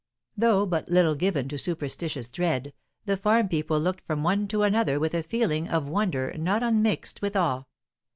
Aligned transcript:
Though 0.35 0.65
but 0.65 0.89
little 0.89 1.13
given 1.13 1.47
to 1.49 1.59
superstitious 1.59 2.27
dread, 2.27 2.73
the 3.05 3.15
farm 3.15 3.47
people 3.49 3.79
looked 3.79 4.01
from 4.07 4.23
one 4.23 4.47
to 4.47 4.63
another 4.63 4.99
with 4.99 5.13
a 5.13 5.21
feeling 5.21 5.67
of 5.69 5.87
wonder 5.87 6.33
not 6.39 6.63
unmixed 6.63 7.21
with 7.21 7.35
awe. 7.35 7.65